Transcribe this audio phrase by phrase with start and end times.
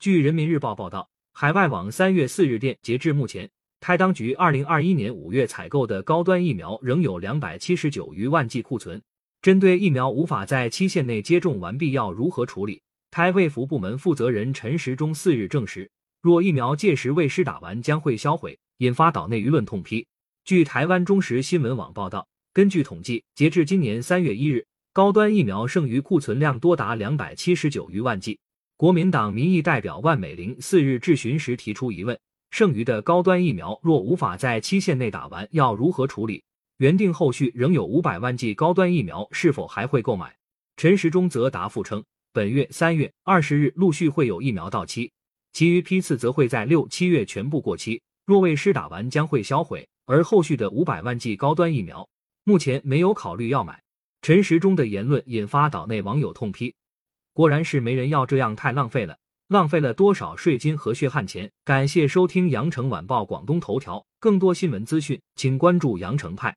[0.00, 3.46] 据人民日报报道，海外网三月四日电，截至目前，
[3.80, 8.98] 台当局二零二一年五月采购的高端疫苗仍有两百七十九余万剂库存。
[9.42, 12.80] 针对疫苗无法在期限内接种完毕，要如何处理？
[13.10, 15.90] 台卫福部门负责人陈时中四日证实，
[16.22, 20.06] 若疫苗届时未施打完，将会销毁，引发岛内舆论痛批。
[20.46, 24.64] 据台湾中时新闻网报道，根据统计，截至今年三月一日，
[24.94, 28.38] 高端疫苗剩余库存量多达两百七十九余万剂。
[28.80, 32.18] 国民党民意代表万美玲四日质询时提出疑问：
[32.50, 36.42] 剩余的高端疫苗若无法在期限内打完，要如何处理？
[36.78, 40.34] 原定后续仍有五百万剂高端疫苗，是否还会购买？
[40.78, 45.12] 陈时中则答复称，本月三月二十日陆续会有疫苗到期，
[45.52, 49.86] 其余批次则会在六七月全部过期，若未施打完将会销毁。
[50.06, 52.08] 而后续的五百万剂高端疫苗，
[52.44, 53.78] 目前没有考虑要买。
[54.22, 56.74] 陈时中的言论引发岛内网友痛批，
[57.32, 59.16] 果然是没人要，这样太浪费了，
[59.48, 61.50] 浪费了多少税金和血汗钱？
[61.64, 66.56] 感谢收听羊城晚报广东头条，更多新闻资讯，请关注羊城派。